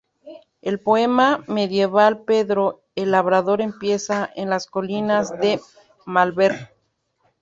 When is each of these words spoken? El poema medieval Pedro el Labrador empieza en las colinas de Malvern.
El 0.63 0.79
poema 0.79 1.43
medieval 1.45 2.23
Pedro 2.23 2.81
el 2.95 3.11
Labrador 3.11 3.61
empieza 3.61 4.27
en 4.35 4.49
las 4.49 4.65
colinas 4.65 5.29
de 5.39 5.61
Malvern. 6.07 6.57